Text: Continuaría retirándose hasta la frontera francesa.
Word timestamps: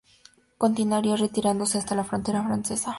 Continuaría 0.57 1.15
retirándose 1.15 1.77
hasta 1.77 1.93
la 1.93 2.03
frontera 2.03 2.43
francesa. 2.43 2.89